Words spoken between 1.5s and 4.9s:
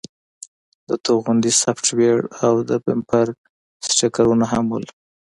سافټویر او د بمپر سټیکرونه هم وو